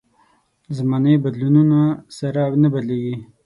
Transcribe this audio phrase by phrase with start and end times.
[0.77, 1.81] زمانې بدلونونو
[2.17, 3.15] سره نه بدلېږي.